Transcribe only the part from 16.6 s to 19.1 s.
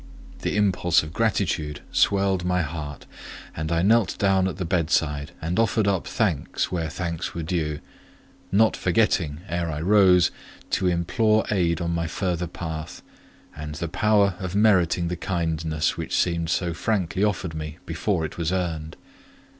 frankly offered me before it was earned.